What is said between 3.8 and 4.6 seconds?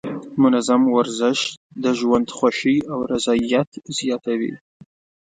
زیاتوي.